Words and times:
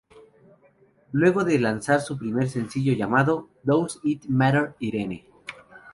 Luego 1.11 1.43
de 1.43 1.59
lanzar 1.59 1.99
un 2.09 2.17
primer 2.17 2.49
sencillo 2.49 2.93
llamado 2.93 3.49
"Does 3.61 3.99
It 4.01 4.25
Matter 4.25 4.73
Irene? 4.79 5.27